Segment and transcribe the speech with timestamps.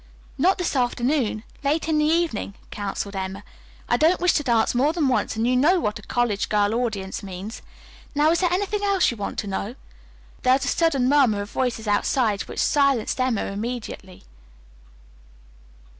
[0.35, 1.43] "Not this afternoon.
[1.63, 3.43] Late in the evening," counseled Emma.
[3.87, 6.73] "I don't wish to dance more than once, and you know what a college girl
[6.73, 7.61] audience means.
[8.15, 9.75] Now, is there anything else you want to know?"
[10.41, 14.23] There was a sudden murmur of voices outside which silenced Emma immediately.